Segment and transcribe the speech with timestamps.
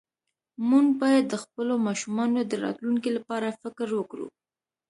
[0.69, 4.27] مونږ باید د خپلو ماشومانو د راتلونکي لپاره فکر وکړو